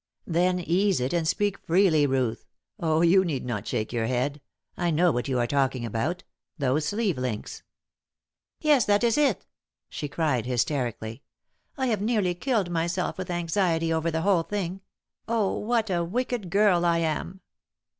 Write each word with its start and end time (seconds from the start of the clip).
"Then 0.25 0.59
ease 0.59 0.99
it 0.99 1.13
and 1.13 1.27
speak 1.27 1.59
freely, 1.59 2.07
Ruth. 2.07 2.47
Oh, 2.79 3.01
you 3.03 3.23
need 3.23 3.45
not 3.45 3.67
shake 3.67 3.93
your 3.93 4.07
head. 4.07 4.41
I 4.75 4.89
know 4.89 5.11
what 5.11 5.27
you 5.27 5.37
are 5.37 5.45
talking 5.45 5.85
about 5.85 6.23
those 6.57 6.87
sleeve 6.87 7.19
links." 7.19 7.61
"Yes, 8.59 8.83
that 8.85 9.03
is 9.03 9.15
it!" 9.15 9.45
she 9.89 10.07
cried 10.07 10.47
hysterically. 10.47 11.21
"I 11.77 11.85
have 11.85 12.01
nearly 12.01 12.33
killed 12.33 12.71
myself 12.71 13.19
with 13.19 13.29
anxiety 13.29 13.93
over 13.93 14.09
the 14.09 14.21
whole 14.23 14.41
thing. 14.41 14.81
Oh, 15.27 15.59
what 15.59 15.91
a 15.91 16.03
wicked 16.03 16.49
girl 16.49 16.83
I 16.83 16.97
am!" 16.97 17.41